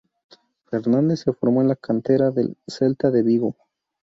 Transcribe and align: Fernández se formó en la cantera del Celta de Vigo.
Fernández 0.65 1.19
se 1.19 1.31
formó 1.31 1.61
en 1.61 1.67
la 1.67 1.75
cantera 1.75 2.31
del 2.31 2.57
Celta 2.65 3.11
de 3.11 3.21
Vigo. 3.21 3.55